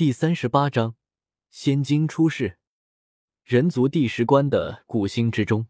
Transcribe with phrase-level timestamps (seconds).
[0.00, 0.94] 第三十八章，
[1.50, 2.56] 仙经出世。
[3.44, 5.66] 人族第十关的古星之中，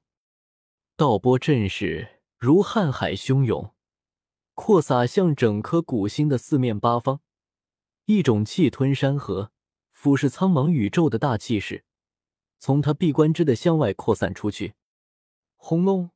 [0.95, 3.75] 道波阵势如瀚海汹涌，
[4.55, 7.21] 扩洒向整颗古星的四面八方。
[8.05, 9.51] 一种气吞山河、
[9.91, 11.85] 俯视苍茫宇宙的大气势，
[12.61, 14.75] 从他闭关之的向外扩散出去。
[15.57, 16.11] 轰隆！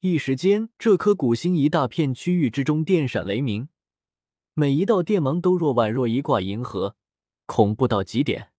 [0.00, 3.70] 一时间，这颗古星一大片区域之中电闪雷鸣。
[4.60, 6.94] 每一道电芒都若宛若一挂银河，
[7.46, 8.50] 恐怖到极点。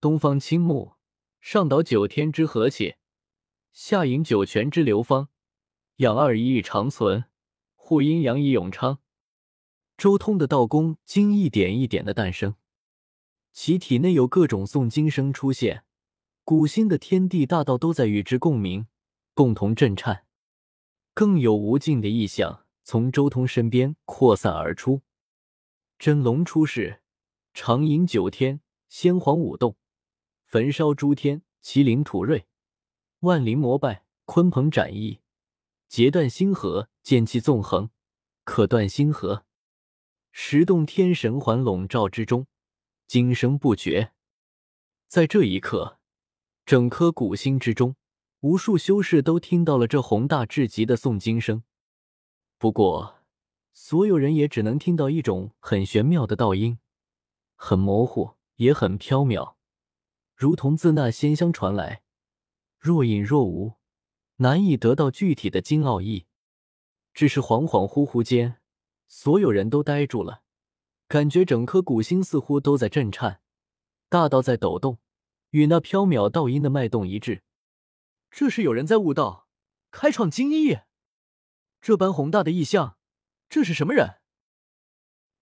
[0.00, 0.94] 东方青木，
[1.38, 2.94] 上导九天之和气，
[3.70, 5.28] 下引九泉之流芳，
[5.96, 7.24] 养二仪以长存，
[7.74, 9.00] 护阴阳以永昌。
[9.98, 12.54] 周通的道功经一点一点的诞生，
[13.52, 15.84] 其体内有各种诵经声出现，
[16.42, 18.86] 古星的天地大道都在与之共鸣，
[19.34, 20.24] 共同震颤。
[21.12, 25.02] 更有无尽的异象从周通身边扩散而出。
[25.98, 27.00] 真龙出世，
[27.52, 29.76] 长饮九天，先皇舞动，
[30.44, 32.46] 焚烧诸天，麒麟吐锐，
[33.20, 35.18] 万灵膜拜，鲲鹏展翼，
[35.88, 37.90] 截断星河，剑气纵横，
[38.44, 39.44] 可断星河。
[40.30, 42.46] 十洞天神环笼罩之中，
[43.08, 44.12] 惊声不绝。
[45.08, 45.98] 在这一刻，
[46.64, 47.96] 整颗古星之中，
[48.38, 51.64] 无数修士都听到了这宏大至极的诵经声。
[52.56, 53.17] 不过，
[53.72, 56.78] 所有人也只能听到一种很玄妙的道音，
[57.54, 59.54] 很模糊，也很飘渺，
[60.34, 62.02] 如同自那仙乡传来，
[62.78, 63.74] 若隐若无，
[64.36, 66.26] 难以得到具体的经奥义。
[67.14, 68.60] 只是恍恍惚惚间，
[69.08, 70.42] 所有人都呆住了，
[71.08, 73.40] 感觉整颗古星似乎都在震颤，
[74.08, 74.98] 大道在抖动，
[75.50, 77.42] 与那飘渺道音的脉动一致。
[78.30, 79.48] 这是有人在悟道，
[79.90, 80.78] 开创经义，
[81.80, 82.97] 这般宏大的意象。
[83.48, 84.20] 这是什么人？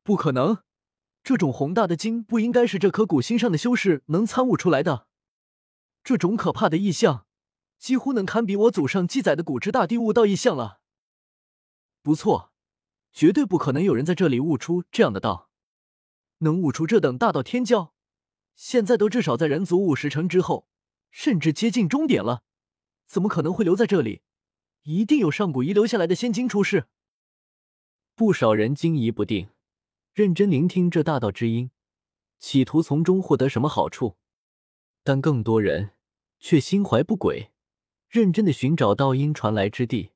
[0.03, 0.63] 不可能！
[1.25, 5.09] 这种宏大的经不应该是这颗古星上的修士能参悟出来的。
[6.05, 7.27] 这种可怕的异象，
[7.79, 10.81] 几乎能堪比我祖上记载的古之大帝悟道异象了。
[12.01, 12.53] 不错，
[13.13, 15.51] 绝对不可能有人在这里悟出这样的道。
[16.39, 17.91] 能悟出这等大道天骄，
[18.55, 20.69] 现在都至少在人族五十成之后，
[21.11, 22.45] 甚至接近终点了。
[23.09, 24.23] 怎么可能会留在这里？
[24.83, 26.87] 一定有上古遗留下来的仙经出世。
[28.17, 29.51] 不少人惊疑不定，
[30.15, 31.71] 认真聆听这大道之音，
[32.39, 34.17] 企图从中获得什么好处。
[35.05, 35.91] 但更多人
[36.41, 37.51] 却心怀不轨，
[38.09, 40.13] 认真的寻找道音传来之地。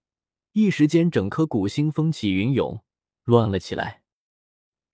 [0.53, 2.83] 一时间，整颗古星风起云涌，
[3.25, 4.03] 乱了起来。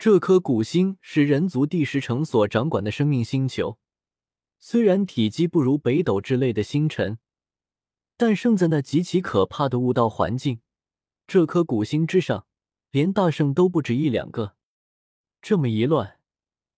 [0.00, 3.78] 这颗古星是人族第十城所掌管的生命星球，
[4.59, 7.21] 虽然体积不如北斗之类的星辰，
[8.16, 10.59] 但胜在那极其可怕的悟道环境。
[11.28, 12.49] 这颗古星之上。
[12.91, 14.56] 连大圣都不止一两个，
[15.42, 16.19] 这么一乱，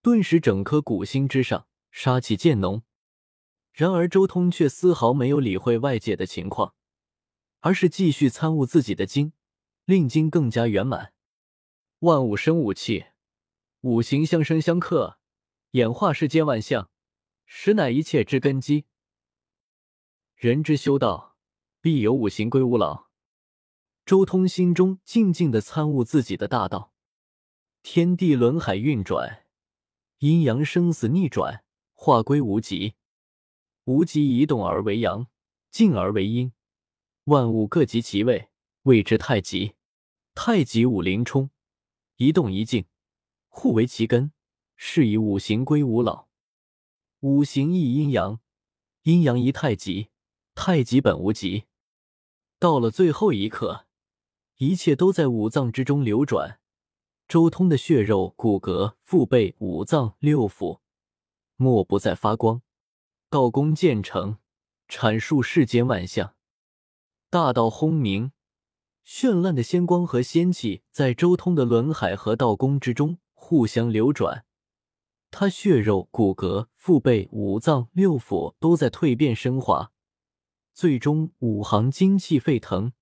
[0.03, 2.83] 顿时整颗古星之上杀气渐浓。
[3.73, 6.75] 然而周通却丝毫没有理会外界的情况，
[7.61, 9.33] 而是继续参悟自己的经，
[9.85, 11.13] 令经更加圆满。
[12.01, 13.07] 万物生五气，
[13.83, 15.19] 五行相生相克，
[15.73, 16.91] 演化世间万象，
[17.47, 18.87] 实乃一切之根基。
[20.35, 21.37] 人之修道，
[21.81, 23.08] 必有五行归五老。
[24.09, 26.95] 周通心中静静的参悟自己的大道，
[27.83, 29.45] 天地轮海运转，
[30.21, 32.95] 阴阳生死逆转，化归无极，
[33.85, 35.27] 无极移动而为阳，
[35.71, 36.55] 静而为阴，
[37.25, 38.49] 万物各极其位，
[38.85, 39.75] 谓之太极。
[40.35, 41.51] 太极五灵冲，
[42.17, 42.87] 一动一静，
[43.49, 44.33] 互为其根，
[44.75, 46.29] 是以五行归五老。
[47.21, 48.41] 五行一阴阳，
[49.03, 50.09] 阴阳一太极，
[50.55, 51.65] 太极本无极。
[52.59, 53.85] 到了最后一刻。
[54.59, 56.59] 一切都在五脏之中流转，
[57.29, 60.81] 周通的血肉、骨骼、腹背、五脏六腑，
[61.55, 62.61] 莫不在发光。
[63.31, 64.39] 道功渐成，
[64.89, 66.35] 阐述世间万象，
[67.31, 68.33] 大道轰鸣，
[69.07, 74.45] 绚烂的仙光和仙气在周通的轮海和道宫之中互相流转。
[75.31, 79.93] 他血肉、骨骼、腹背、五脏六腑都在蜕变升华，
[80.75, 82.93] 最终五行精气沸腾。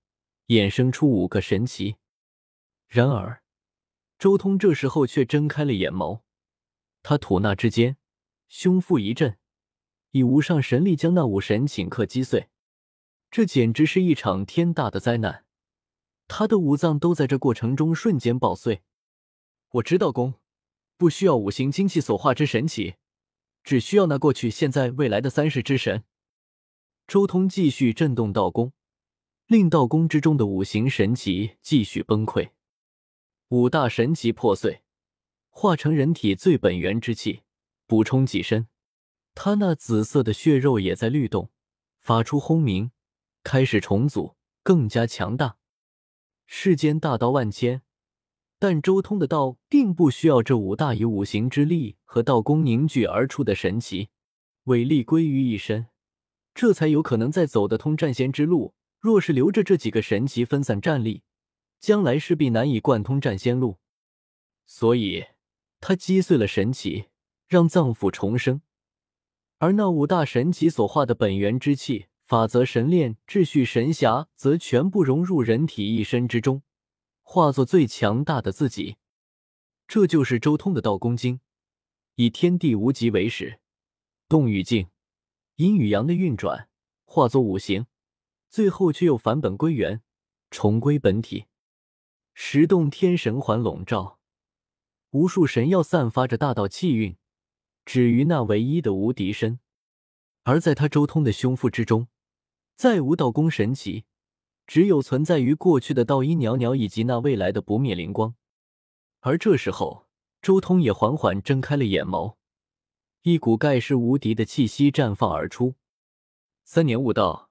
[0.47, 1.95] 衍生出五个神奇。
[2.87, 3.41] 然而，
[4.17, 6.21] 周通这时候却睁开了眼眸。
[7.03, 7.97] 他吐纳之间，
[8.47, 9.37] 胸腹一震，
[10.11, 12.49] 以无上神力将那五神顷刻击碎。
[13.29, 15.45] 这简直是一场天大的灾难！
[16.29, 18.83] 他的五脏都在这过程中瞬间爆碎。
[19.71, 20.35] 我知道功
[20.97, 22.95] 不需要五行精气所化之神奇，
[23.63, 26.05] 只需要那过去、现在、未来的三世之神。
[27.05, 28.71] 周通继续震动道功。
[29.47, 32.49] 令道宫之中的五行神奇继续崩溃，
[33.47, 34.81] 五大神奇破碎，
[35.49, 37.43] 化成人体最本源之气，
[37.85, 38.67] 补充己身。
[39.33, 41.49] 他那紫色的血肉也在律动，
[42.01, 42.91] 发出轰鸣，
[43.41, 45.55] 开始重组，更加强大。
[46.45, 47.83] 世间大道万千，
[48.59, 54.09] 但周通的道并不需要这五大以五行之力和道功凝聚而出的神奇，
[54.65, 55.87] 伟力归于一身，
[56.53, 58.73] 这才有可能再走得通战仙之路。
[58.99, 61.23] 若是留着这几个神奇分散战力，
[61.79, 63.77] 将来势必难以贯通战仙路。
[64.65, 65.25] 所以，
[65.79, 67.05] 他击碎了神奇，
[67.47, 68.61] 让脏腑重生。
[69.59, 76.61] 而那五大神奇所化的本源之气、法则、神炼、秩序、神侠，则全部融入人体一身之中，
[77.21, 78.97] 化作最强大的自己。
[79.87, 81.39] 这就是周通的道功经，
[82.15, 83.59] 以天地无极为始，
[84.27, 84.89] 动与静、
[85.55, 86.67] 阴与阳的运转，
[87.05, 87.87] 化作五行，
[88.49, 90.01] 最后却又返本归元，
[90.49, 91.45] 重归本体。
[92.33, 94.19] 十洞天神环笼罩，
[95.11, 97.17] 无数神药散发着大道气运。
[97.85, 99.59] 止于那唯一的无敌身，
[100.43, 102.09] 而在他周通的胸腹之中，
[102.75, 104.03] 再无道功神奇，
[104.65, 108.35] 只有存在于过去的道音袅袅以及那未来的不灭灵光。
[109.21, 110.07] 而这时候，
[110.41, 112.35] 周通也缓缓睁开了眼眸，
[113.21, 115.75] 一股盖世无敌的气息绽放而出。
[116.65, 117.46] 三年悟道，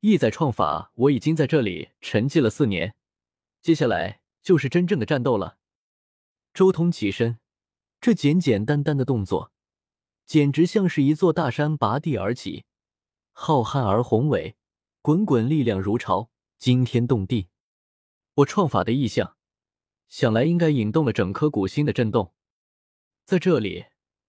[0.00, 2.94] 意在创法，我已经在这里沉寂了四年，
[3.60, 5.58] 接下来就是真正的战斗了。
[6.54, 7.38] 周通起身，
[8.00, 9.52] 这简简单单的动作。
[10.24, 12.66] 简直像是一座大山拔地而起，
[13.32, 14.56] 浩瀚而宏伟，
[15.00, 17.48] 滚滚力量如潮，惊天动地。
[18.34, 19.36] 我创法的意象，
[20.06, 22.34] 想来应该引动了整颗古星的震动。
[23.24, 23.86] 在这里，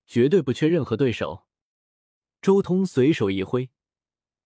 [0.07, 1.45] 绝对不缺任何对手。
[2.41, 3.69] 周通随手一挥，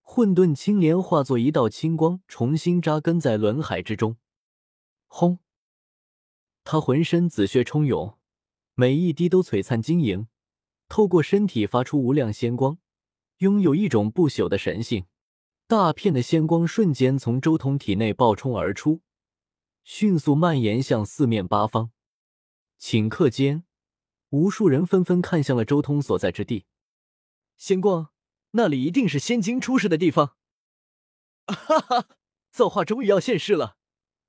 [0.06, 4.16] 混沌青莲化作一道青光，重新扎根在轮海之中。
[5.06, 5.40] 轰！
[6.62, 8.16] 他浑身紫血冲涌，
[8.74, 10.28] 每一滴都璀璨晶莹。
[10.88, 12.78] 透过身体发出无量仙光，
[13.38, 15.06] 拥有一种不朽的神性。
[15.66, 19.00] 大片的仙光瞬间从周通体内爆冲而出，
[19.82, 21.90] 迅速蔓延向四面八方。
[22.78, 23.64] 顷刻间，
[24.28, 26.66] 无数人纷纷看向了周通所在之地。
[27.56, 28.10] 仙光，
[28.56, 30.36] 那里一定是仙经出世的地方。
[31.46, 32.08] 哈哈，
[32.50, 33.76] 造化终于要现世了！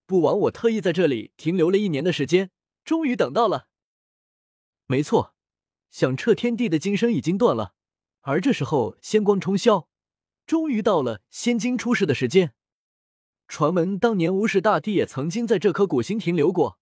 [0.05, 2.51] 不枉我特意在这里停留了一年的时间，
[2.83, 3.67] 终于等到了。
[4.87, 5.33] 没错。
[5.89, 7.73] 响彻天地的金声已经断了，
[8.21, 9.87] 而这时候仙光冲霄，
[10.45, 12.53] 终于到了仙经出世的时间。
[13.47, 16.79] 传闻当年无始大帝也曾经在这颗古星停留过，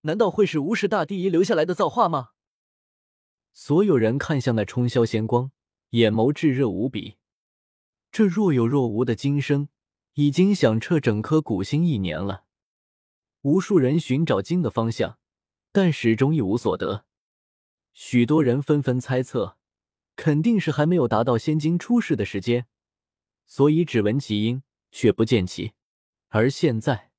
[0.00, 2.30] 难道会是无始大帝遗留下来的造化吗？
[3.52, 5.52] 所有人看向那冲霄仙光，
[5.90, 7.16] 眼眸炙热无比。
[8.10, 9.68] 这若有若无的金声，
[10.14, 12.44] 已经响彻整颗古星一年了。
[13.42, 15.18] 无数人寻找金的方向，
[15.72, 17.06] 但始终一无所得。
[17.92, 19.58] 许多人纷纷猜测，
[20.16, 22.66] 肯定是还没有达到仙经出世的时间，
[23.46, 25.72] 所以只闻其音却不见其。
[26.28, 27.10] 而现在，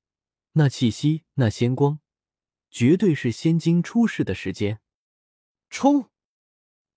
[0.52, 2.00] 那气息，那仙光，
[2.70, 4.80] 绝对是仙经出世的时间。
[5.68, 6.10] 冲！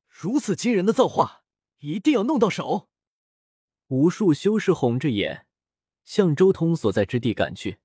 [0.07, 1.44] 如此惊人的造化，
[1.85, 2.89] 一定要弄到手！
[3.89, 5.45] 无数修士红着眼，
[6.03, 7.77] 向周通所在之地赶去。